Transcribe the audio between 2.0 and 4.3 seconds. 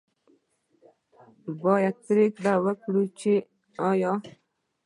پرېکړه وکړي چې آیا